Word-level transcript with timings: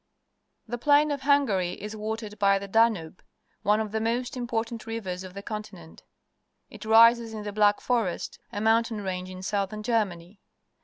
The 0.67 0.79
Plain 0.79 1.11
of 1.11 1.21
Hungary 1.21 1.73
is 1.73 1.95
watered 1.95 2.39
by 2.39 2.57
the 2.57 2.67
Danube, 2.67 3.21
one 3.61 3.79
of 3.79 3.91
the 3.91 4.01
most 4.01 4.35
important 4.35 4.87
rivers 4.87 5.23
of 5.23 5.35
the 5.35 5.43
continent. 5.43 6.01
It 6.71 6.85
rises 6.85 7.35
in 7.35 7.43
the 7.43 7.53
Black 7.53 7.79
Forest, 7.79 8.39
a 8.51 8.61
mountain 8.61 9.01
range 9.01 9.29
in 9.29 9.43
southern 9.43 9.83
Germany. 9.83 10.41